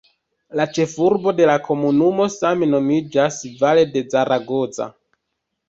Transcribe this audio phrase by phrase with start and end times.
[0.59, 4.93] La ĉefurbo de la komunumo same nomiĝas "Valle de Zaragoza".